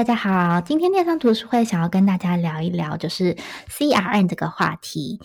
[0.00, 3.36] 大家好，今天电商读书会想要跟大家聊一聊，就是
[3.68, 5.20] CRM 这个话题。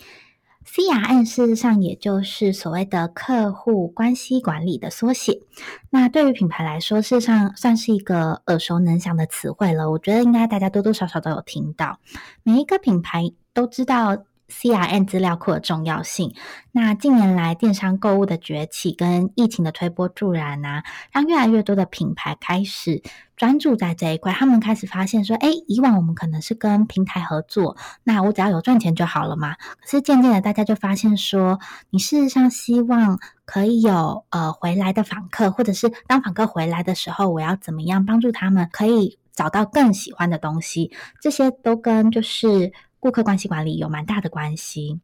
[0.66, 5.40] CRM 事实上也就是所谓的客户关系管理的缩写。
[5.88, 9.90] 那对于品牌来说，事实上算是一个耳熟能详的词汇了。
[9.90, 11.98] 我觉得应该大家多多少少都有听到，
[12.42, 14.24] 每一个品牌都知道。
[14.48, 16.34] CRM 资料库的重要性。
[16.72, 23.02] 那近年来电商购物的崛起跟疫情的推波助澜啊，让越来越多的品牌开始
[23.36, 24.32] 专注在这一块。
[24.32, 29.54] 他们开始发现说，诶，以往我们可能是跟平台合作，那我只要有赚钱就好了嘛。
[29.54, 31.58] 可是渐渐的，大家就发现说，
[31.90, 40.92] 你事实上希望可以有呃回来的访客，或者是当访客回来的时候，我要怎么样帮助他们可以找到更喜欢的东西？
[41.20, 42.72] 这些都跟就是。
[43.06, 44.98] 顾客关系管理有蛮大的关系。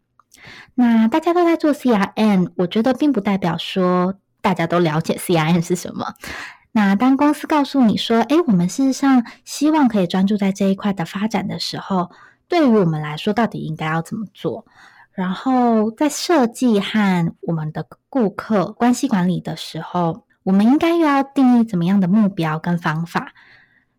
[0.74, 6.14] 那大家都在做 CRM，我觉得并不代表说大家都了解 CRM 是什么。
[6.72, 12.10] 那当公司告诉你说：“诶，我们事实上希望可以专注在这一块的发展的时候，
[12.48, 14.66] 对于我们来说，到底应该要怎么做？
[15.12, 23.32] 然后在设计和我们的顾客关系管理的时候，我们应该又要定义怎么样的目标跟方法？”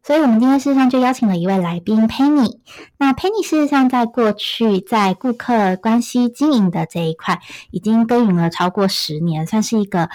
[0.05, 2.59] 所以，我们今天事实上就邀请了一位来宾 Penny。
[2.97, 7.39] 那 Penny 事实上在过去在顾客关系经营的这一块，
[7.71, 10.09] 已经耕耘了超过十年，算是一个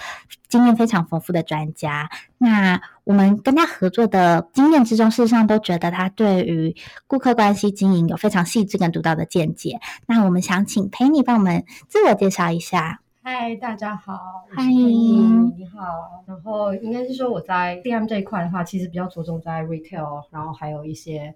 [0.47, 2.11] 经验非常丰富的专家。
[2.37, 9.81] 那我们跟他合作的经验之中，事实上都觉得他对于顾客关系经营有非常细致跟独到的见解。
[10.07, 13.01] 那我们想请 Penny 帮我们自我介绍一下。
[13.31, 16.25] 嗨，大家好，欢迎，你好。
[16.27, 21.35] 然后应该是说我在 CRM 这一块的话，其实比较着重在 retail，然后还有一些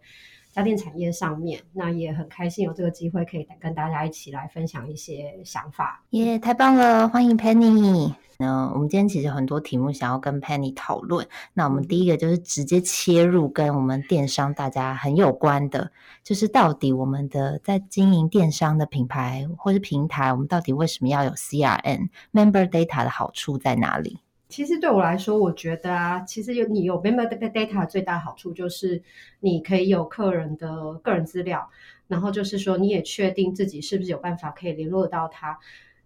[0.52, 1.60] 家电产业上面。
[1.72, 6.02] 那也很开心有这个机会可以跟大家一起来分享一些想法。
[6.10, 8.14] 耶，太棒了，欢迎 Penny。
[8.38, 11.24] 那我们今天其实很多题目想要跟 Penny 讨论。
[11.54, 15.92] 那我们第一个就是直接切入跟我们电商大家很有关的，
[16.24, 24.18] 就是到底我们的在经营电商的品牌或是平台，我们到底为什么要有 CRM Member Data 的好处在哪里？
[24.52, 29.02] 其实对我来说，我觉得啊，其实有你有 Member Data 最大好处就是
[29.40, 31.70] 你可以有客人的个人资料，
[32.06, 35.58] 然后就是说你也确定自己是不是有办法可以联络到他。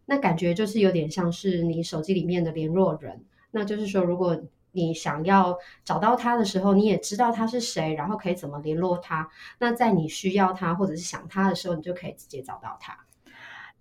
[0.04, 4.40] 那感觉就是有点像是你手机里面的联络人，那就是说，如果
[4.70, 9.28] 你想要找到他的时候，你也知道他是谁，然后可以怎么联络他。
[9.58, 12.96] 那在你需要他或者是想他的时候，你就可以直接找到他。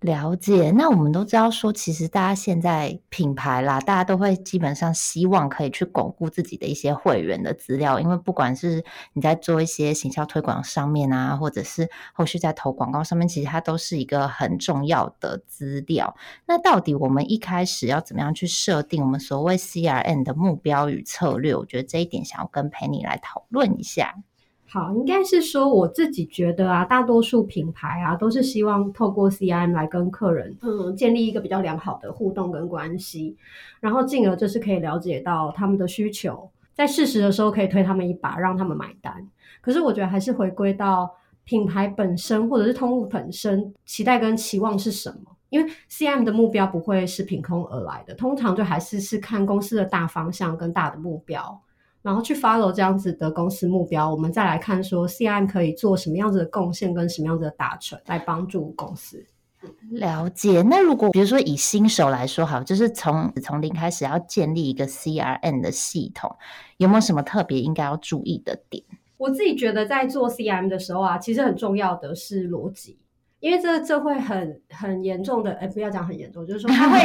[0.00, 8.84] 了解，那我们都知道说，其实大家现在品牌啦，大家都会基本上希望可以去巩固自己的一些会员的资料，因为不管是
[9.14, 16.14] 你在做一些行销推广上面啊，或者是后续在投广告上面，其实它都是一个很重要的资料。
[16.46, 21.56] 那到底我们一开始要怎么样去设定我们所谓 CRM 的目标与策略？
[21.56, 24.14] 我觉得这一点想要跟陪你来讨论一下。
[24.68, 33.36] 好，应该是说我自己觉得啊，大多数品牌啊，都是希望透过 CIM 来跟客人，嗯，建立一个比较良好的互动跟关系，
[33.80, 39.28] 然后进而就是可以了解到他们的需求，在适时的时候可以推他们一把，让他们买单。
[39.60, 45.30] 可是我觉得还是回归到品牌本身或者是通路本身，期待跟期望是什么？
[45.48, 51.60] 因为 CRM 的目标不会是凭空而来的，通常就还是是看公司的大方向跟大的目标。
[52.06, 59.26] 然后去 follow 这样子的公司目标，我们再来看说 CRM 可以做什么样子的贡献跟什么样子的达成，来帮助公司。
[59.90, 60.62] 了解。
[60.62, 66.36] 那如果比如说以新手来说，好，就是从从零开始要建立一个 CRM 的系统，
[66.76, 68.84] 有没有什么特别应该要注意的点？
[69.16, 73.00] 我自己觉得在做 CRM 的时候啊，其实很重要的是逻辑。
[73.46, 76.98] 因为这这会很很严重的，哎，不要讲很严重，就是说它会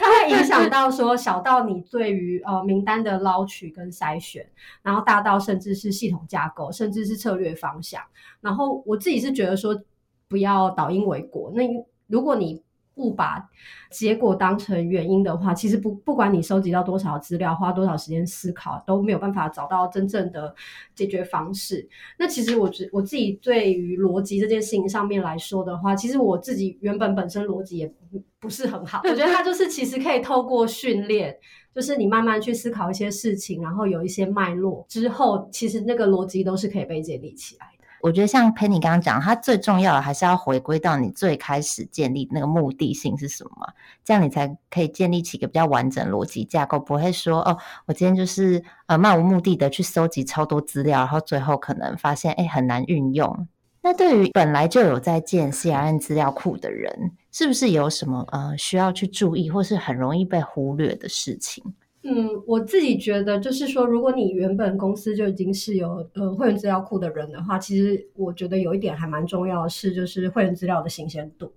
[0.00, 4.48] 它会影响到说小到你对于呃名单的捞取跟筛选，
[4.82, 8.00] 然后大到甚至是系统架构，甚至是策略方向。
[8.40, 9.78] 然后我自己是觉得说
[10.26, 11.62] 不要导因为果，那
[12.06, 12.62] 如果你。
[12.94, 13.50] 不把
[13.90, 20.54] 结果当成原因的话，其实不不管你收集到多少资料，花多少时间思考，都没有办法找到真正的
[20.94, 21.88] 解决方式。
[22.18, 27.92] 那其实我觉我自己对于逻辑这件事情上面来说的话，其实我自己原本本身逻辑也
[28.38, 29.00] 不是很好。
[29.04, 31.36] 我觉得它就是其实可以透过训练，
[31.74, 37.73] 就是你慢慢去思考一些事情，然后有一些脉络之后，其实那个逻辑都是可以被建立起来。
[38.04, 43.66] 我觉得像 Penny 刚刚讲，它最重要的还是要回归到你最开始建立那个目的性是什么，
[44.04, 47.56] 这样你才可以建立起一个比较完整逻辑架构，不会说哦，
[47.86, 53.48] 我今天就是呃漫无目的的去搜集超多资料，然后最后可能发现哎很难运用。
[53.80, 61.64] 那对于本来就有在建 CRM 资料库的人，是不是有什么呃需要去注意，或是很容易被忽略的事情？
[62.06, 71.50] 嗯，我自己觉得就是说，如果你原本公司就已经是有呃会员资料库的人的话，其实我觉得有一点还蛮重要的是，就是会员资料的新鲜度。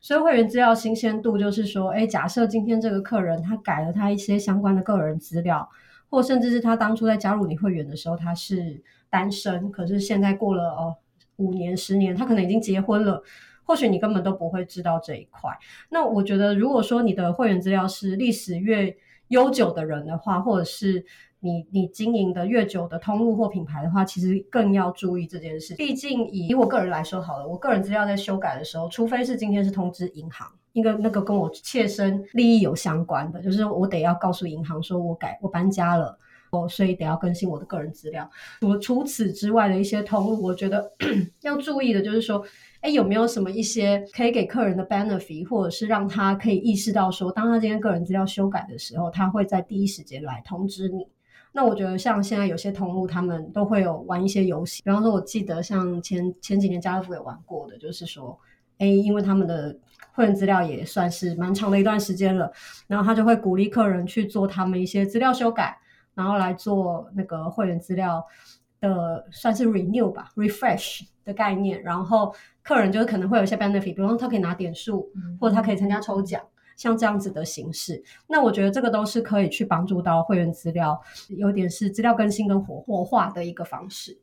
[0.00, 5.68] 所以会员资料新鲜度就是说，哎，假设今天这个客人他改了他一些相关的个人资料，
[6.10, 10.96] 或甚至是他当初在加入你会员的时候他是单身，可是现在过了哦。
[11.36, 13.20] 五年、十年，他可能已经结婚了，
[13.64, 15.50] 或许你根本都不会知道这一块。
[15.88, 18.96] 那我觉得，如果说你的会员资料是历史越
[19.28, 21.04] 悠久的人的话，或者是
[21.40, 25.74] 你你经营的越久的通路或品牌的话，其实更要注意这件事。
[25.74, 36.18] 毕竟以以我个人来说好了，我个人资料在修改的时候，除非是今天是通知银行，一个那个跟我切身利益有相关的，就是我得要告诉银行说我改我搬家了。
[36.50, 38.30] 哦，所以得要更新我的个人资料。
[38.60, 40.92] 除除此之外的一些通路，我觉得
[41.40, 42.44] 要注意的就是说，
[42.82, 51.06] 哎，有没有什么一些可以给客人的 benefit，或者是让他可以意识到说，当他今天个人资料修改的时候，他会在第一时间来通知你。
[51.52, 58.36] 那我觉得像现在有些同路，他们都会有玩一些游戏，比方说，我记得像前前几年家乐福有玩过的，就是说，
[58.78, 59.78] 哎，因为他们的
[60.12, 62.50] 会员资料也算是蛮长的一段时间了，
[62.88, 65.78] 然后他就会鼓励客人去做他们一些资料修改。
[66.14, 68.22] 然后来做那个会员资料
[68.82, 71.82] 的，算是 renew 吧，refresh 的概念。
[71.82, 76.42] 然后客人就是可能会有一些 benefit，比如说他可以拿点数，或者他可以参加抽奖，
[76.76, 78.02] 像这样子的形式。
[78.26, 84.18] 那我觉得这个都是可以去帮助到会员资料，有点是资料更新跟活活化的一个方式。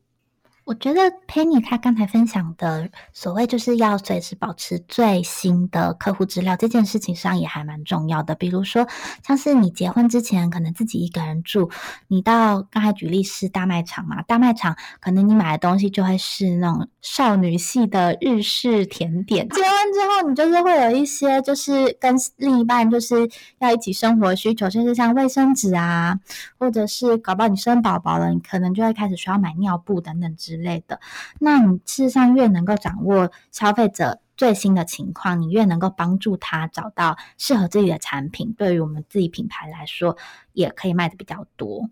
[0.64, 8.34] 我觉得 Penny 她刚才分享的所谓就是要随时保持最新的客户资料这件事情上也还蛮重要的。
[8.34, 8.86] 比如说，
[9.26, 11.70] 像是你结婚之前可能自己一个人住，
[12.08, 19.48] 你到刚才举例是大卖场嘛，大卖场可能你买的东西就会是那种少女系的日式甜点。
[19.48, 23.28] 结婚之后，你就是会有一些就是跟另一半就是
[23.58, 26.18] 要一起生活需求，就是像卫生纸啊，
[26.58, 30.60] 或者是搞不好你生宝宝了，你可能就会开始需要买尿布等等之之。
[30.60, 31.00] 类的，
[31.38, 38.52] 那你事实上越能够掌握消费者最新的情况，你越能够帮助他找到适合自己的产品。
[38.52, 40.18] 对于我们自己品牌来说，
[40.52, 41.88] 也可以卖的比较多。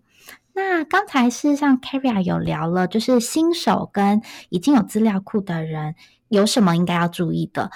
[0.53, 5.95] 那刚才事实上，Carrie 有聊了，就是新手跟已经有资料库的人
[6.27, 7.71] 有什么应该要注意的。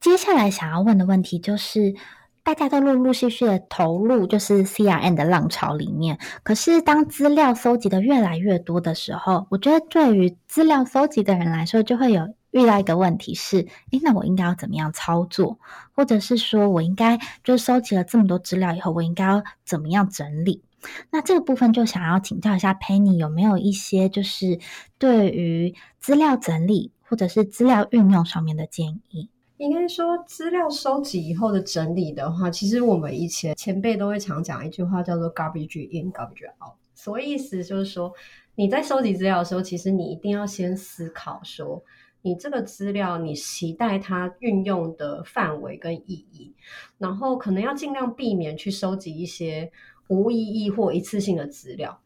[0.00, 1.94] 接下来想要问的问题就是。
[2.44, 6.18] 大家都陆陆续续的投入，就是 CRM 的浪潮里面。
[6.42, 13.58] 可是，当资料搜集的越来越多的时候，我觉得对于资料搜集的人来说，就会有遇到一个问题是：
[13.92, 15.58] 诶，那我应该要怎么样操作？
[15.94, 20.64] 或者是说我应该就搜集了这么多资料以后，我应该要怎么样整理？
[21.10, 24.58] 那这个部分就想要请教一下 Penny，有没有一些就是
[24.98, 29.30] 对于资料整理或者是资料运用上面的建议？
[29.62, 36.74] 应该说，资料收集以后的整理的话，其实我们以前前辈都会常讲一句话，叫做 “garbage in, garbage out”。
[36.96, 38.12] 所以意思就是说，
[38.56, 41.80] 你在收集资料的时候，其实你一定要先思考说，
[42.22, 46.52] 你这个资料你期待它运用的范围跟意义，
[46.98, 49.70] 然后可能要尽量避免去收集一些
[50.08, 52.01] 无意义或一次性的资料。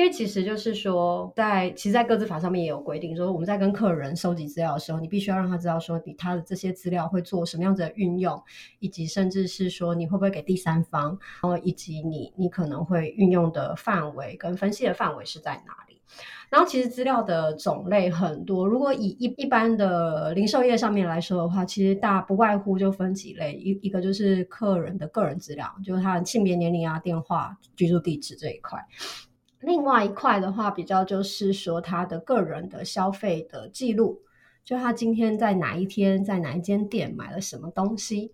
[0.00, 8.42] 因为其实就是说，在其实，在个资法上面也有规定，说我们在跟客人收集资料的时候，你必须要让他知道说，你他的这些资料会做什么样子的运用，
[8.78, 16.00] 以及甚至是说你会不会给第三方，然后以及你你可能会运用的范围跟分析的范围是在哪里。
[16.48, 28.82] 然后其实资料的种类很多，如果以一一般的零售业上面来说的话，其实大不外乎就分几类，一一个就是客人的个人资料，就是他的性别、年龄啊、电话、居住地址这一块。
[29.60, 34.22] 另外一块的话，比较就是说他的个人的消费的记录，
[34.64, 38.32] 就他今天在哪一天在哪一间店买了什么东西，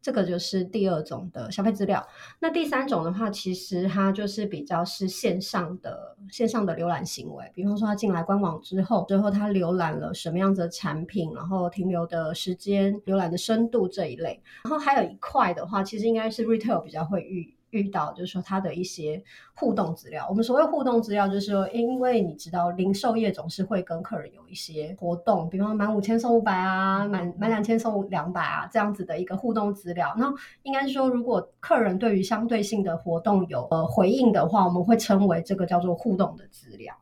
[0.00, 2.06] 这个就是第二种的消费资料。
[2.38, 14.40] 那第三种的话，其实它就是比较是线上的线上的浏览行为，比方说他进来官网之后，最后他浏览了什么样子的产品，然后停留的时间、浏览的深度这一类。
[14.62, 17.57] 然后还有一块的话，其实应该是 retail 比较会遇。
[17.70, 19.22] 遇到就是说他的一些
[19.54, 30.14] 互动资料，我们所谓互动资料就是说，因为你知道零售业总是会跟客人有一些活动，比方说满五千送五百啊，满满两千送两百啊这样子的一个互动资料。
[30.16, 30.32] 那
[30.62, 36.94] 应该是说，如果客人对于相对性的活动有呃回应的话，我们会称为这个叫做互动的资料。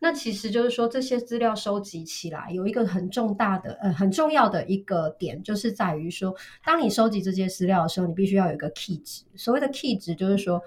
[0.00, 9.24] 那其实就是说，这些资料收集起来有一个很重大的、呃很重要的一个点，就是在于说，当你收集这些资料的时候，你必须要有一个 key 值。
[9.36, 10.62] 所谓的 key 值，就是说，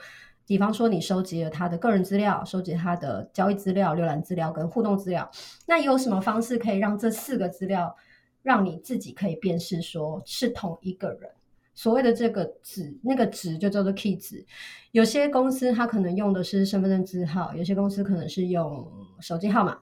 [0.46, 5.30] 比方说你收集了他的个人资料，收集他的交易资料、浏览资料跟互动资料，
[5.66, 7.96] 那有什么方式可以让这四个资料
[8.42, 11.30] 让你自己可以辨识说是同一个人？
[11.76, 14.44] 所谓的这个值，那个值就叫做 key 值。
[14.94, 19.78] 有些公司它可能用的是身份证字号，有些公司可能是用手机号码。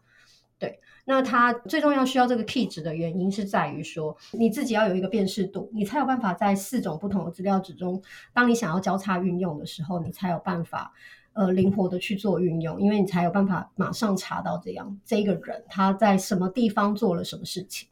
[0.57, 8.01] 对，那它最重要需要这个 key 值的原因是在于说，你自己要有一个辨识度，你才有办法在四种不同的资料值中，
[8.33, 10.93] 当你想要交叉运用的时候，你才有办法
[11.33, 17.89] 呃灵活的去做运用，因为你才有办法马上查到这样这个人他在什么地方做了什么事情。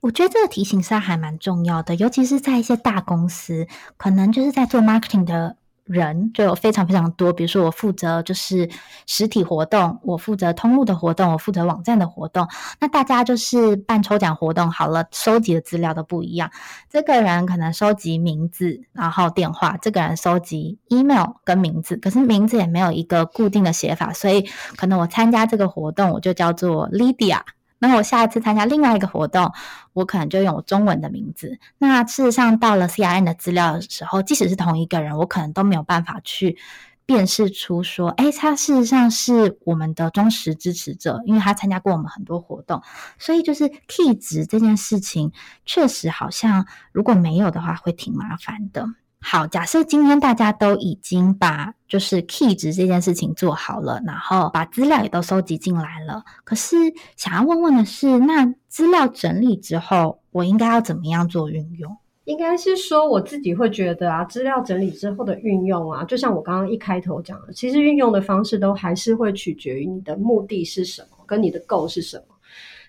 [0.00, 7.32] 我觉得这个提醒是还蛮重要的，尤其是在一些大公司，可能就是在做 marketing 的人就有非常非常多。
[7.32, 8.68] 比如说，我负责就是
[9.06, 12.46] 实体活动，我负责通路的活动，我负责网站的活动。
[12.80, 16.50] 那大家就是办抽奖活动好了，收集的资料都不一样。
[16.88, 24.42] 这个人可能收集名字，然后电话；这个人收集 email 跟名字，可是名字也没有一个固定的写法，所以
[24.76, 27.40] 可能我参加这个活动，我就叫做 Lydia。
[27.82, 29.52] 那我下一次参加另外一个活动，
[29.92, 31.58] 我可能就用我中文的名字。
[31.78, 36.56] 那事实上，到了 CRN 的资料的时候，即使是同一个人，我可能都没有办法去
[37.04, 42.80] 辨识出说，哎，他事实上是我们的忠实支持者，因为他参加过我们很多活动。
[43.18, 45.32] 所以，就是 key 值这件事情，
[45.66, 48.86] 确实好像如果没有的话，会挺麻烦的。
[49.24, 56.22] 好，假设今天大家都已经把就是 key 值这件事情做好了，然后把资料也都收集进来了。
[56.42, 56.76] 可是
[57.16, 61.96] 想要问问的是，那资料整理之后，我应该要怎么样做运用？
[62.24, 72.31] 应该是说我自己会觉得啊，资料整理之后的运用啊，就像我刚刚一开头讲的，其实运用的方式都还是会取决于你的目的是什么，跟你的 g o 是什么。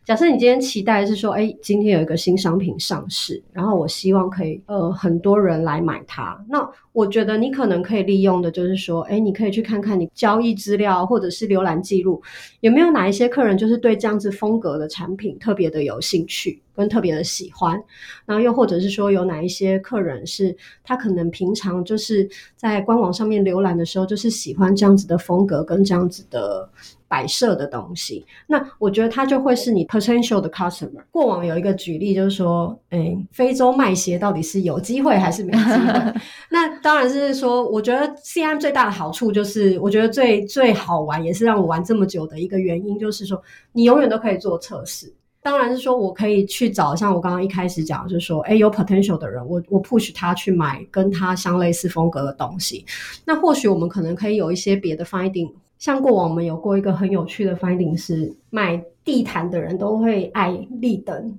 [0.05, 6.37] 假设你今天期待是说，哎，今天有一个新商品上市，然后我希望可以呃很多人来买它。
[6.49, 12.21] 那我觉得你可能可以利用的就是说，哎，你可以去看看你交易资料或者是浏览记录，
[12.59, 17.81] 有没有哪一些客人就是对这样子风格的产品特别的有兴趣跟特别的喜欢。
[18.25, 26.69] 然后又或者是说，有哪一些客人是他可能平常就是在官网上面浏览的时候，就是喜欢这样子的风格跟这样子的。
[27.13, 31.03] 摆设的东西，那我觉得它就会是你 potential 的 customer。
[31.11, 36.13] 过往有一个举例，就是说，诶，非洲卖鞋到底是有机会还是没机会？
[36.49, 43.39] 那当然是说，我觉得 CRM 最大的好处就是，我觉得最最好玩，也是让我玩这么久的一个原因，就是说，
[43.73, 45.13] 你永远都可以做测试。
[45.43, 52.83] 当然是说我可以去找，像我刚刚一开始讲，就是说，诶，有 potential 的人，我我 push 他去买跟他相类似风格的东西。
[53.23, 55.51] 那或许我们可能可以有一些别的 finding。
[55.83, 60.49] 像过往我们有过一个很有趣的 finding 是，买地毯的人都会爱
[60.79, 61.37] 立灯，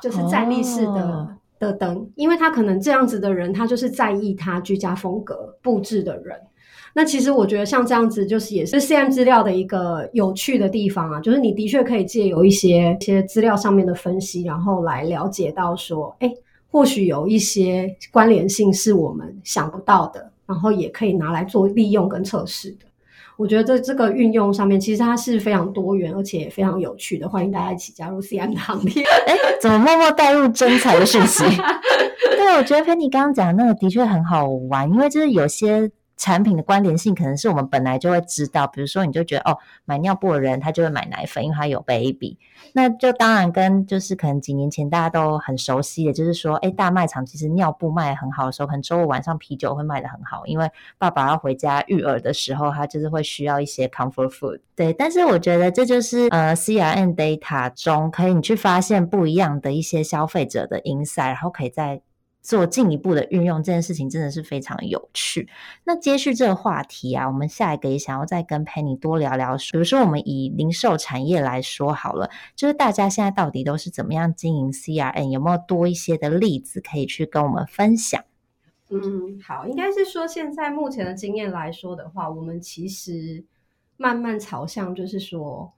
[0.00, 1.26] 就是站立式的、oh.
[1.58, 6.38] 的灯，因为他可能这样子的人，他就是在意他居家风格布置的人。
[6.94, 16.32] 那其实我觉得像这样子，就是也是 CRM 资料的一个有趣的地方啊，就是你的确可以借由一些一些资料上面的分析，然后来了解到说，哎，
[16.70, 22.85] 或许有一些关联性是我们想不到的，然后也可以拿来做利用跟测试的。
[23.36, 27.28] 我觉得这这个运用上面，其实它是非常多元，而且也非常有趣的。
[27.28, 29.04] 欢迎大家一起加入 CRM 的行列。
[29.26, 31.44] 哎，怎么默默带入真才的讯息？
[32.36, 35.90] 对，我觉得 Penny 刚刚讲的那个的确很好玩，因为就是有些。
[36.16, 42.38] 产品的关联性可能是我们本来就会知道，比如说你就觉得哦，买尿布的人他就会买奶粉，因为他有 baby，
[42.72, 54.60] 那就当然跟就是可能几年前大家都很熟悉的，就是说，哎，大卖场其实尿布卖得很好的时候，可能周五晚上啤酒会卖得很好，因为爸爸要回家育儿的时候，他就是会需要一些 comfort food。
[54.74, 62.00] 对，但是我觉得这就是呃 CRM data 中可以你去发现不一样的一些消费者的 insight，然后可以在。
[62.46, 65.48] 做进一步的运用，这件事情真的是非常有趣。
[65.82, 69.56] 那接续这个话题啊，我们下一个也想要再跟 Penny 多聊聊。
[69.72, 75.30] 比如说，我们以零售产业来说好了，就是大家现在到底都是怎么样经营 CRM？
[75.30, 78.22] 有没有多一些的例子可以去跟我们分享？
[78.90, 83.44] 嗯，好，应该是说现在目前的经验来说的话，我们其实
[83.96, 85.72] 慢慢朝向就是说，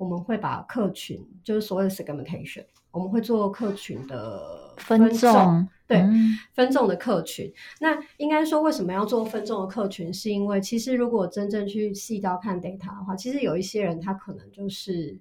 [0.00, 5.68] 我们会把客群，就是所谓的 segmentation，我们会做客群的分众。
[5.86, 10.10] 对，嗯、分众的客群，那应该说为什么要做分众的客群？
[10.14, 15.18] 是因为其实如果真正去细到看 data 的话，其实有一些人他可能就是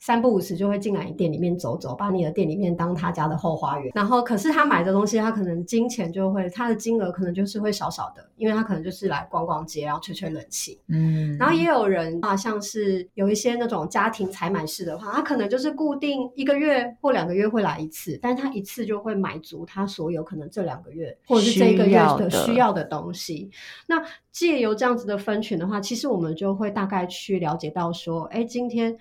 [0.00, 3.90] 三不五时就会进来你店里面走走，把你的店里面当他家的后花园。
[3.94, 10.80] 然后，可是他买的东西，他可能金钱就会，他的金额可能就是会少少的，因为他可能就是来逛逛街，然后吹吹冷气。
[10.86, 11.36] 嗯。
[11.36, 23.50] 然后也有人啊，像是有一些那种家庭采买式的话，他可能就是固定一个月或两个月会来一次，但是他一次就会买足他所有可能这两个月或者是这一个月的需要的东西。
[23.88, 24.00] 那
[24.30, 28.96] 借由这样子的分群的话，其实我们就会大概去了解到说，哎，今天。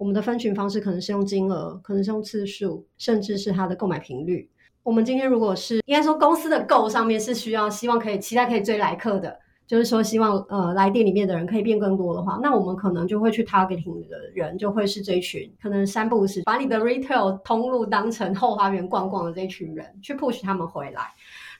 [0.00, 4.48] 我们的分群方式可能是用金额，可能是用次数，甚至是它的购买频率。
[4.82, 21.08] 我们今天如果是应该说公司的购上面是需要希望可以期待可以追来客的，就是说希望呃来店里面的人可以变更多的话，那我们可能就会去 targeting 的人就会是这一群，可能三不五时把你的 retail 通路当成后花园逛逛的这一群人，去 push 他们回来。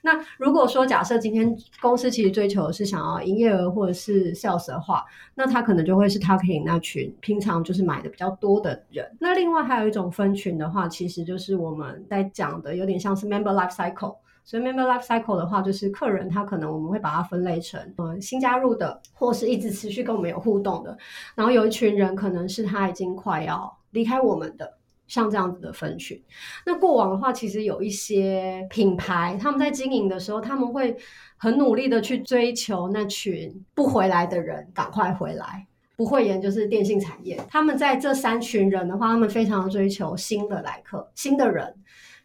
[0.01, 5.05] 那如果说假设今天公司其实追求的是想要营业额或者是 sales 的话，
[5.35, 9.09] 那他可能就会是 targeting 那群平常就是买的比较多的人。
[9.19, 14.15] 那另外还有一种分群的话，其实就是我们在讲的有点像是 member life cycle。
[14.43, 20.97] 所以 member life cycle 的话，就是客人他可能我们会把它分类成呃新加入的，或是一直持续跟我们有互动的。
[21.35, 24.79] 然后有一群人可能是他已经快要离开我们的。
[25.11, 26.23] 像这样子的分群，
[26.65, 30.95] 那过往的话，其实有一些品牌，他们在经营的时候，他们会
[31.35, 35.67] 很努力的去追求那群不回来的人赶快回来。
[35.97, 41.75] 不会言就是电信产业，他们在这三群人的话，他们非常追求新的来客、新的人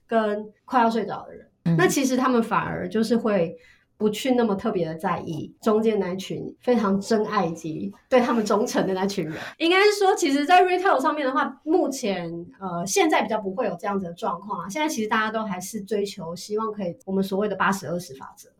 [0.07, 1.49] 跟快要睡着的人。
[1.65, 1.77] 嗯。
[1.77, 3.57] 那其实他们反而就是会。
[3.99, 14.69] 不去那么特别的在意中间那群非常真爱及对他们忠诚的那群人，应该是说，其实，在 retail 上面的话，目前呃现在比较不会有这样子的状况啊。
[14.69, 18.51] 现在其实大家都还是追求，希望可以我们所谓的八十二十法则，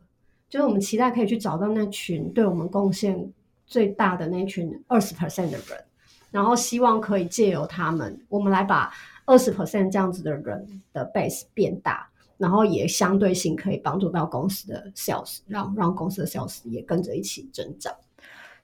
[0.49, 3.31] 就是我们期待可以去找到那群对我们贡献
[3.65, 5.85] 最大的那群二十 percent 的人，
[6.31, 8.91] 然后希望可以借由他们，我们来把
[9.25, 12.09] 二十 percent 这样子的人的 base 变大。
[12.37, 17.93] 然后也相对性可以帮助到公司的 sales，让让公司的 sales 也跟着一起增长。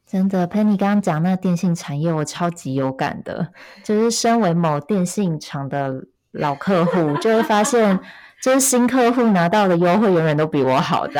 [0.05, 3.47] 真的，Penny 刚刚讲那个电信产业，我超级有感的。
[3.83, 7.99] 就是身为某电信厂的老客户，就会发现，
[8.43, 11.19] 就是新客户拿到的优惠永远都比我好的。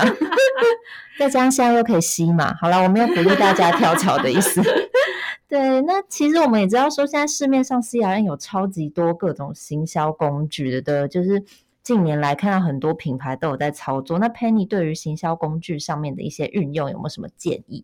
[1.17, 4.61] 再加上现在又可以吸嘛，好了，我没有鼓励大家跳槽的意思。
[5.47, 11.43] 对，那其实我们也知道说，现在市面上 CRM 有超级多各种行销工具的，就是。
[11.83, 17.83] 近年来看到很多品牌都有在操作，那 Penny 对于行销工具上面的一些运用有没有什么建议？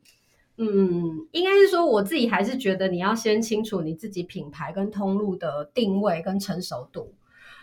[0.57, 7.13] 嗯，应该是说我自己还是觉得你要先清楚你自己品牌跟通路的定位跟成熟度，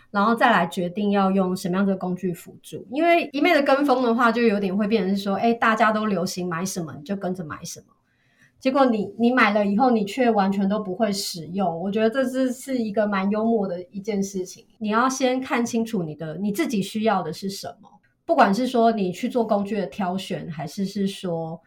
[0.09, 2.87] 然后再来决定要用什么样的工具辅助。
[2.91, 7.85] 因为一昧的跟风的话，就有点会变成是说，哎，大家都流行买什么，你就跟着买什么。
[8.59, 11.79] 结果你你买了以后，你却完全都不会使用。
[11.79, 14.65] 我觉得这是是一个蛮幽默的一件事情。
[14.79, 17.89] 你要先看清楚你的你自己需要的是什么，
[18.25, 21.61] 不管是说你去做工具的挑选，还是是说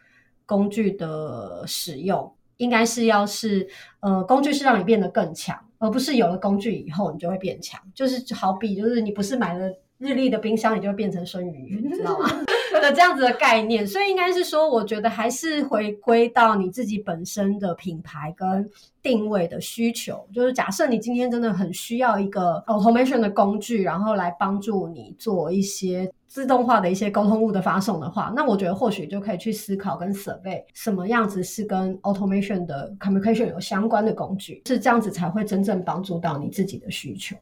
[0.45, 3.67] 工具的使用，应该是要是
[4.01, 7.81] 呃工具是让你变得更强，而不是有了工具以后你就会变强。
[7.95, 12.27] 就是好比就是你不是买了日立的冰箱，你就会变成孙宇，你知道吗？
[12.81, 18.67] 的这样子的概念，所以应该是说，我觉得还是回归到你自己本身的品牌跟
[19.03, 20.27] 定位的需求。
[20.33, 37.35] 就是假设你今天真的很需要一个 automation 的工具，然后来帮助你做一些自动化的一些沟通物的发送的话，那我觉得或许就可以去思考跟 survey 什么样子是跟 automation 的 communication 有相关的工具，是这样子才会真正帮助到你自己的需求。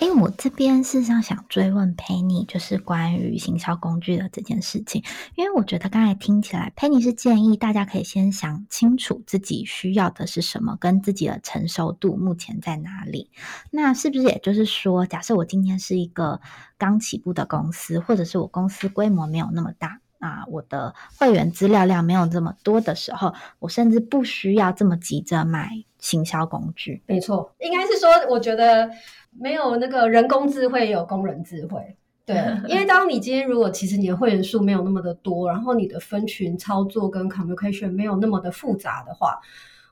[0.00, 5.04] 哎，我这边事实上想追问佩妮就是关于行销工具的这件事情，
[5.36, 13.30] 因为我觉得刚才听起来佩妮是建议大家可以先想清楚自己需要的是什么，跟自己的成熟度目前在哪里。
[13.70, 16.40] 那是不是也就是说，假设我今天是一个
[16.78, 27.02] 刚起步的公司，或者是我公司规模没有那么大，啊，我的会员资料量没有这么多的时候，我甚至不需要这么急着买行销工具？
[27.06, 28.90] 没错，应该是说，我觉得。
[29.38, 31.96] 没有那个人工智慧，也有工人智慧。
[32.26, 32.34] 对，
[32.66, 39.38] 因为当你今天如果其实你的会员数没有那么的多，然后你的分群操作跟 communication 没有那么的复杂的话，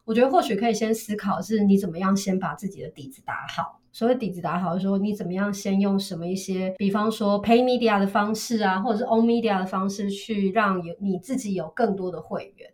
[0.04, 3.78] 我觉得或许可以先思考是你怎么样先把自己的底子打好。
[3.92, 12.68] 所谓底子打好的时候，你怎么样先用什么一些，比方说 pay media 的方式啊，或者是 own media 的方式去让有你自己有更多的会员。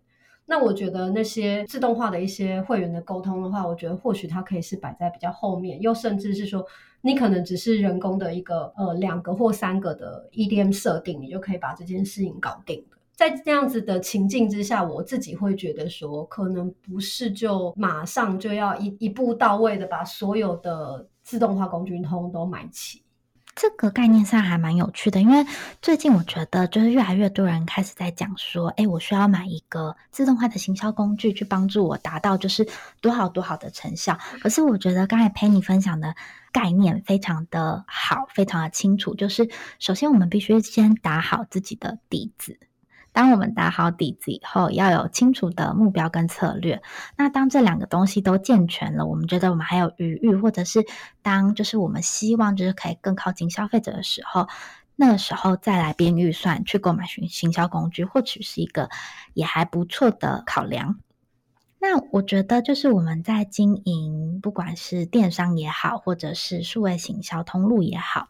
[0.46, 6.66] 那我觉得那些自动化的一些会员的沟通的话，我觉得或许它可以是摆在比较后面，又甚至是说
[7.00, 12.96] 你可能只是人工的一个呃两个或三个的 EDM 设定，你就可以把这件事情搞定的。
[13.16, 23.03] 在这样子的情境之下，我自己会觉得说，可能不是就马上就要一一步到位的把所有的自动化工具通都买齐。
[23.54, 25.46] 这个概念上还蛮有趣的，因为
[25.80, 32.66] 最近我觉得就是越来越多人开始在讲说，哎，我需要买一个自动化的行销工具去帮助我达到就是
[33.00, 34.18] 多好多好的成效。
[34.40, 36.14] 可是我觉得刚才陪你分享的
[36.52, 42.58] 概念非常的好，非常的清楚，就是首先我们必须先打好自己的底子。
[43.14, 46.82] 当我们打好底子以后，要有清楚的目标跟策略。
[47.16, 50.84] 那当这两个东西都健全了，我们觉得我们还有余裕，或者是
[51.22, 54.48] 当就是我们希望就是可以更靠近消费者的时候，
[54.96, 58.90] 那个时候再来编预算去购买行行销工具，或许是一个
[59.32, 60.98] 也还不错的考量。
[61.78, 68.26] 那我觉得就是我们在经营，不管是电商也好，或者是数位行销通路也好，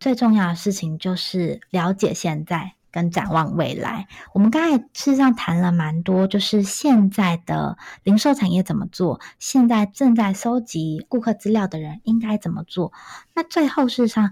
[0.00, 2.72] 最重要的事情就是了解现在。
[2.90, 12.92] 跟展望未来，我们刚才事实上谈了蛮多，就是现在的零售产业怎么做，现在正在收集顾客资料的人应该怎么做。
[13.34, 14.30] 那最后事实上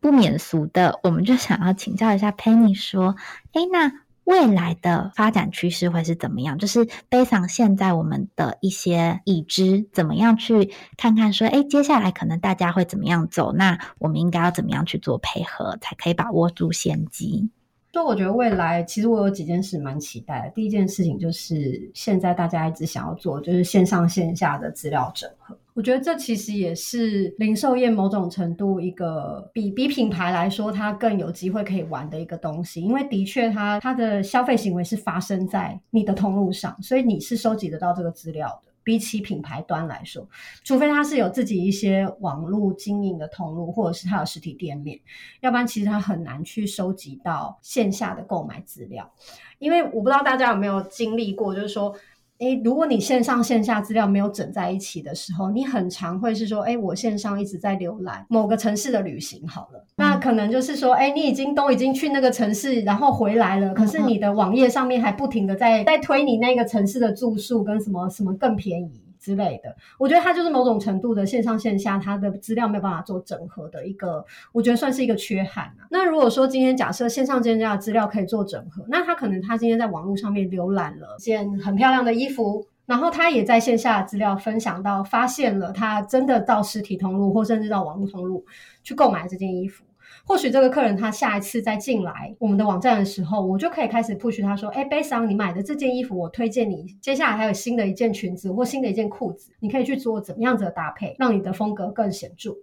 [0.00, 3.16] 不免俗的，我们就想要请教一下 Penny 说，
[3.52, 3.92] 诶，那
[4.24, 6.58] 未来的发展趋势会是怎么样？
[6.58, 13.52] 就是背上现在我们的一些已知，怎么样去看看说，诶，接下来可能大家会怎么样走？
[13.52, 17.50] 那我们应该要怎么样去做配合，才可以把握住先机？
[17.98, 20.52] 所以我觉得未来其实我有几件事蛮期待的。
[20.54, 25.58] 第一件事情就是现在大家一直想要做，就是线上线下的资料整合。
[25.74, 32.80] 我觉得这其实也是零售业某种程度一个比比品牌来说，它更有机会可以玩的一个东西。
[32.80, 38.67] 因为的确它，它的消费行为是发生在你的通路上，所以你是收集得到这个资料的。
[38.88, 40.26] 比起品牌端来说，
[40.64, 44.98] 除非他是有自己一些网络经营的通路，或者是他有实体店面，
[45.40, 49.12] 要不然其实他很难去收集到线下的购买资料。
[49.58, 51.94] 因为我不知道大家有没有经历过，就是说。
[52.38, 69.00] 诶，如果你线上线下资料没有整在一起的时候，你很常会是说，诶，我线上一直在浏览某个城市的旅行好了，那可能就是说，诶，你已经都已经去那个城市，然后回来了，可是你的网页上面还不停的在在推你那个城市的住宿跟什么什么更便宜。
[69.18, 75.86] 之类的，我觉得它就是某种程度的线上线下，它的资料没有办法做整合的一个，我觉得算是一个缺憾啊。
[75.90, 88.44] 那如果说今天假设线上线下的资料可以做整合，那他可能他今天在网络上面浏览了件很漂亮的衣服，然后他也在线下的资料分享到，发现了他真的到实体通路或甚至到网络通路
[88.82, 89.84] 去购买这件衣服。
[90.28, 102.54] 或许这个客人他下一次再进来我们的网站的时候，我就可以开始 push 他说：“哎，based on 你买的这件衣服，我推荐你接下来还有新的一件裙子或新的一件裤子，你可以去做怎么样子的搭配，让你的风格更显著。”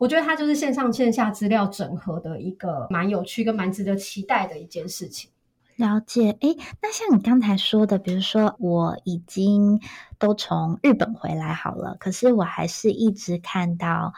[0.00, 5.30] 我觉得它就是线上线下资料整合的一个蛮有趣跟蛮值得期待的一件事情。
[5.76, 9.78] 了解，哎，那像你刚才说的，比如说我已经
[10.18, 14.14] 都从日本回来好了，可是我还是一直看到。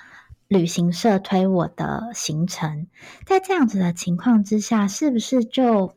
[0.53, 2.87] 旅行社推我的行程，
[3.25, 5.95] 在这样子的情况之下，是不是就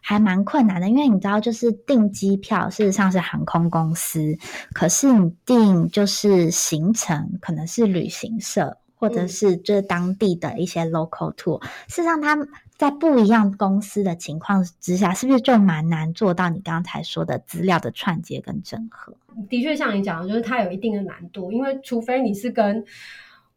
[0.00, 0.88] 还蛮困难的？
[0.88, 4.38] 因为你知道，就是订机票，事实上是航空公司，
[4.72, 11.62] 可是你订就是行程，可能是旅行社，或者是就是当地的一些 local tour。
[11.86, 12.38] 事实上，他
[12.78, 19.14] 在不一样公司的情况之下，是不是就蛮难做到你刚才说的资料的串接跟整合？
[19.50, 22.82] 的确，像你讲的，就是它有一定的难度，因为除非你是跟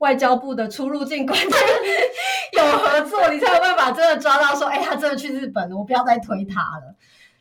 [0.03, 1.47] 外交部的出入境管制
[2.57, 6.93] 有合作，你才有办法真的抓到说，哎、他真的去日本了，我不要再推他了。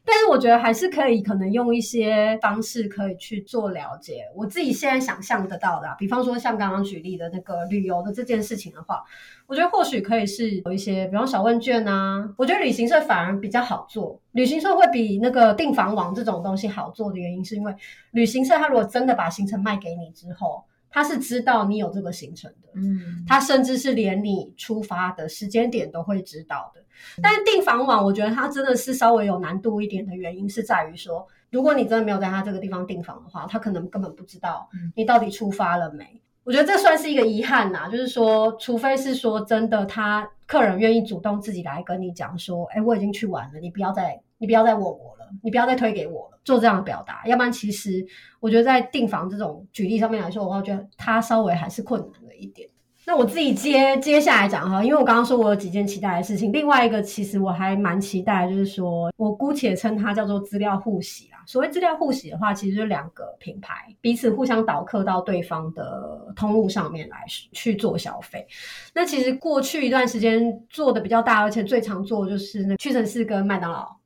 [0.04, 4.22] 但是我觉得还是可以，可能用一些方式可以去做了解。
[4.36, 9.02] 我自己现在想象得到的、啊，比方说像刚刚举例的那个旅游的这件事情的话，
[9.48, 12.28] 我觉得或许可以是有一些，比方小问卷啊。
[12.36, 17.74] 我觉得旅行社反而比较好做，旅行社会比那个订房网这种东西好做的原因，是因为
[18.12, 20.64] 旅行社他如果真的把行程卖给你之后。
[20.92, 26.82] 他是知道你有这个行程的，嗯，他甚至是连你出发的时间点都会知道的。
[27.20, 36.21] 但是订房网，我觉得它真的是稍微有难度一点的原因是在于说，如果你真的没有在他这个地方订房的话，他可能根本不知道你到底出发了没。
[36.44, 46.38] 我觉得这算是一个遗憾呐，就是说，除非是说真的，他客人愿意主动自己来跟你讲说，哎，我已经去玩了，你不要再，你不要再问我了，你不要再推给我了。
[46.44, 48.04] 做这样的表达，要不然其实
[48.40, 52.68] 我觉得在订房这种举例上面来说的话，我觉得他稍微还是困难了一点。
[53.04, 61.42] 那我自己接接下来讲哈，因为我刚刚说我有几件期待的事情，另外一个其实我还蛮期待，就是说我姑且称它叫做资料互洗啦。
[61.44, 68.46] 所谓资料互洗的话，其实就是两个品牌彼此互相导客到对方的通路上面来去做消费。
[68.94, 73.96] 那其实过去一段时间做的比较大，而且最常做的就是那屈臣氏跟麦当劳。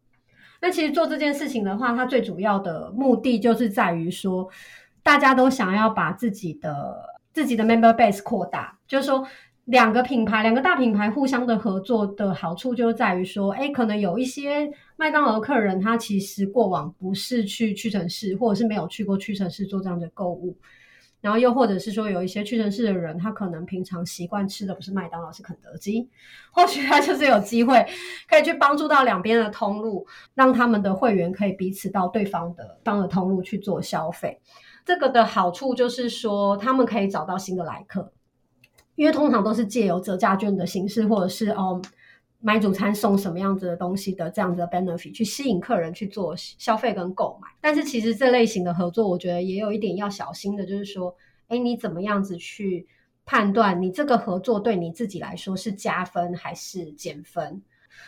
[0.58, 4.48] 那其实做这件事情的话，它最主要的目的就是在于说，
[5.02, 6.96] 大家都想要把自己的
[7.34, 9.26] 自己的 member base 扩大，就是说。
[9.66, 20.56] 两个品牌，两个大品牌互相的合作的好处就在于说，诶，可能有一些麦当劳客人，他其实过往不是去屈臣氏，或者是没有去过屈臣氏做这样的购物，
[21.20, 26.08] 然后又或者是说有一些屈臣氏的人，他可能平常习惯吃的不是麦当劳，是肯德基，
[26.54, 27.84] 或许他就是有机会
[28.28, 34.38] 可以去帮助到两边的通路，让他们的会员可以彼此到对方的方的通路去做消费。
[34.84, 38.12] 这个的好处就是说，他们可以找到新的来客。
[38.96, 41.80] 因为通常都是借由折价券的形式，或者是哦
[42.40, 47.48] 买主餐送什么样子的东西的这样子的 benefit 去吸引客人去做消费跟购买。
[47.60, 51.14] 但是其实这类型的合作，我觉得也有一点要小心的，就是说，
[51.48, 52.86] 诶，你怎么样子去
[53.24, 57.62] 判断你这个合作对你自己来说是加分还是减分？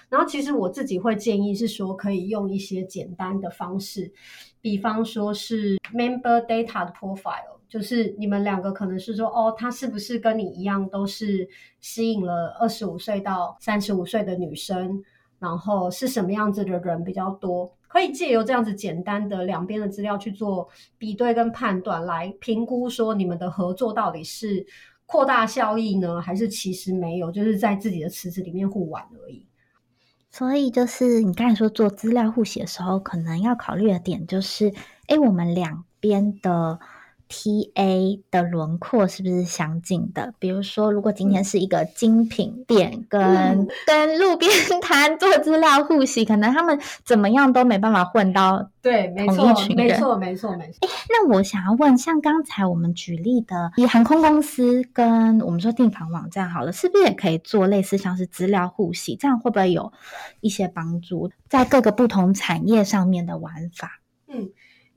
[0.09, 4.13] 然后其实我自己会建议是说，可以用一些简单的方式，
[4.61, 7.58] 比方说是 member data 的 profile。
[7.69, 11.47] 就是你们两个可能是说，哦，他是不是跟你一样，都是
[11.81, 15.03] 吸引了二十五岁到三十五岁的女生，
[15.39, 17.71] 然后是什么样子的人比较多？
[17.87, 24.67] 可以借由这样子简单的两边的资料去做比对跟判断，来评估说你们的合作到底是
[25.05, 29.47] 扩大效益呢，还是其实没有，就是在自己的池子里面互玩而已。
[30.31, 34.73] 所以就是你刚才说做资料互写的时候，可能要考虑的点就是，
[35.09, 36.79] 诶，我们两边的。
[37.29, 40.33] T A 的轮廓是不是相近的？
[40.39, 50.79] 比如说，如果今天是一个精品店跟、嗯、跟路边摊做资料互洗，可能他们怎么样都没办法混到对，没错，没错，没错，没错。
[50.81, 59.15] 哎，那我想要问，像刚才我们举例的，以航空公司跟我们说订房网站好了，是不是也可以做类似像是资料互洗？
[59.17, 59.93] 这样会不会有
[60.41, 64.01] 一些帮助在各个不同产业上面的玩法？
[64.29, 64.49] 嗯。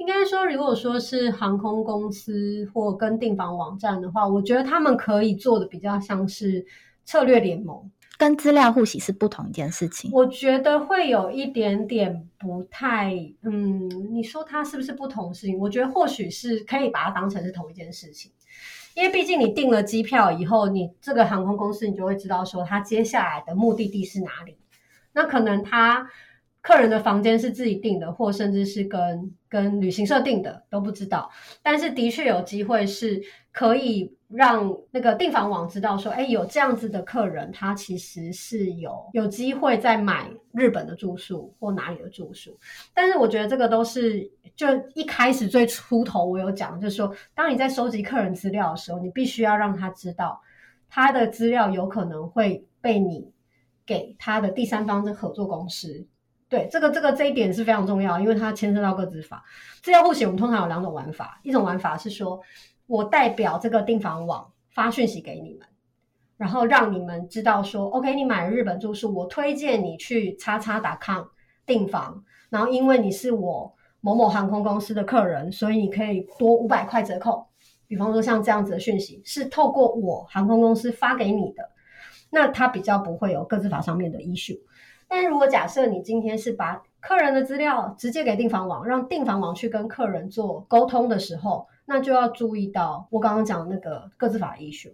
[0.01, 6.65] 应该说，如果说是航空公司或跟订房网站的话，我觉得他们可以做的比较像是
[7.05, 7.87] 策略联盟，
[8.17, 10.09] 跟资料互洗是不同一件事情。
[10.11, 15.59] 我觉得会有一点点不太，嗯，你说它是不是不同事情？
[15.59, 18.31] 我觉得或许是可以把它当成是同一件事情，
[18.95, 24.57] 因为毕竟你订了机票以后，你这个航空公司你就会知道说它接下来的目的地是哪里，
[25.13, 26.09] 那可能它。
[26.61, 31.29] 客人的房间是自己订的，或甚至是跟跟旅行社订的，都不知道。
[31.63, 33.19] 但是的确有机会是
[33.51, 42.55] 可以让那个订房网知道说，哎，有这样子的客人，他其实是有有机会在买日本的住宿或哪里的住宿。
[42.93, 50.39] 但是我觉得这个都是就一开始最初头我有讲，就是说，当你在收集客人资料的时候，你必须要让他知道
[50.87, 53.31] 他的资料有可能会被你
[53.83, 56.05] 给他的第三方的合作公司。
[56.51, 59.41] 对，这个这个这一点是非常重要，因为它牵涉到个资法。
[59.81, 62.41] 资料互洗，我们通常有两种玩法，一种玩法是说，
[62.87, 65.65] 我代表这个订房网发讯息给你们，
[66.35, 71.23] 然后让你们知道说，OK，你买了日本住宿，我推荐你去叉叉 .com
[71.65, 77.47] 订房，然后因为你是我某某航空公司的客人，所以你可以多五百块折扣。
[77.87, 81.69] 比方说像这样子的讯息，是透过我航空公司发给你的，
[82.29, 84.59] 那它比较不会有各自法上面的 issue。
[85.13, 94.93] 但如果假设你今天是把客人的资料直接给订房网，让订房网去跟客人做沟通的时候，那就要注意到我刚刚讲的那个各自法 issue。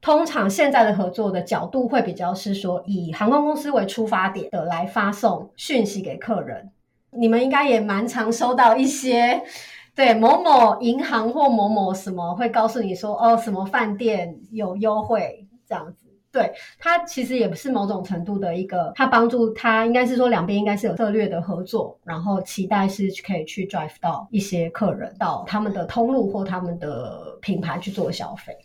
[0.00, 6.70] 通常现在的合作的角度会比较是说，以航空公司为出发点的来发送讯息给客人。
[7.10, 9.42] 你们应该也蛮常收到一些，
[9.96, 16.07] 对某某银行或某某什么会告诉你说，哦，什么饭店有优惠这样子。
[16.38, 28.56] 对，它其实也不是某种程度的一个，它帮助它应该是说两边应该是有策略的合作，然后期待是可以去 drive 到一些客人到他们的通路或他们的品牌去做消费。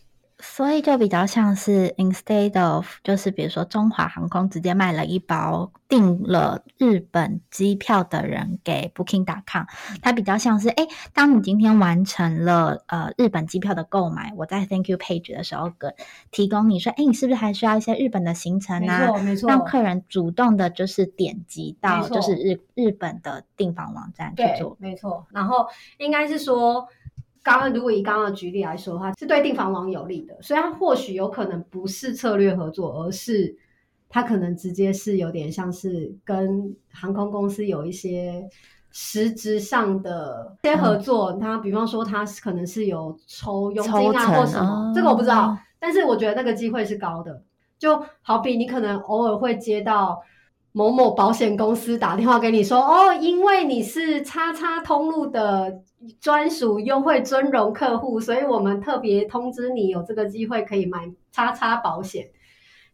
[0.46, 9.64] 所以就比较像是 instead of 就是比如说中华航空直接卖了一包订了日本机票的人给 Booking.com，
[10.02, 15.88] 它比较像是哎，当你今天完成了呃日本机票的购买，我在 Thank You Page 的时候，给
[16.30, 19.00] 提供你说，哎，你是不是还需要一些日本的行程啊？
[19.00, 25.26] 没错，没错，让客人主动的就是点击到就是日日本的订房网站去做，没错。
[25.30, 25.66] 然后
[25.98, 26.86] 应该是说。
[27.44, 33.54] 刚刚如果以刚刚的举例来说的话，是对订房网有利的，所以它或许有可能不是策略合作，而是
[34.08, 38.48] 它可能直接是有点像是跟航空公司有一些
[38.90, 41.34] 实质上的一些合作。
[41.34, 47.42] 它、嗯、比方说，它可能是有抽佣金啊或什么，这个我不知道、嗯，但是我觉得那个机会是高的。
[47.76, 50.22] 就好比你可能偶尔会接到
[50.76, 55.82] 某某保险公司打电话给你说，哦，因为你是叉叉通路的
[56.20, 62.26] 专属优惠尊荣客户，所以我们特别通知你有这个机会可以买叉叉保险。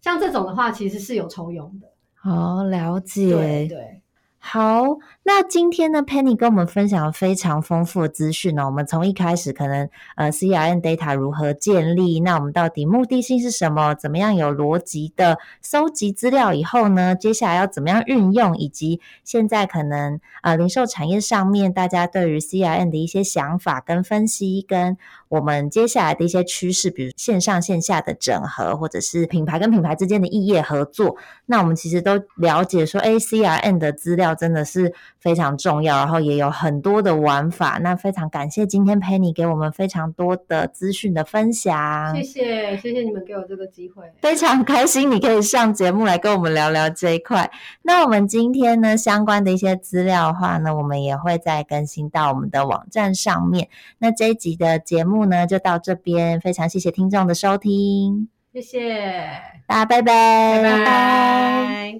[0.03, 2.31] 像这种的话，其实是有抽佣的。
[2.31, 3.31] 哦，了解。
[3.31, 4.03] 对对。
[4.37, 4.85] 好，
[5.23, 8.65] 那今天呢，Penny 跟我们分享了非常丰富的资讯呢。
[8.65, 13.95] 我们从一开始可能呃，CRM data 如何建立，那我们到底目的性是什么？
[13.95, 24.97] 怎么样有逻辑的搜集资料以后呢，接下来要怎么样运用，以及现在可能呃，零售产业上面大家对于 CRM 的一些想法跟分析，跟
[25.29, 31.17] 我们接下来的一些趋势，比如线上线下的整合，或者是品牌跟品牌之间的异业合作。
[31.45, 34.31] 那我们其实都了解说，哎，CRM 的资料。
[34.41, 37.79] 真的是非常重要，然后也有很多的玩法。
[37.83, 42.17] 那非常感谢今天 Penny 给我们非常多的资讯的分享。
[42.17, 47.51] 谢谢，谢谢你们给我这个机会，非常开心你可以上节目来跟我们聊聊这一块。
[47.83, 53.69] 那我们今天呢，相关的一些资料的话呢，我们也会再更新到我们的网站上面。
[53.99, 59.31] 那这一集的节目呢，就到这边，非常谢谢听众的收听，谢谢
[59.67, 61.99] 大家，拜拜，拜拜。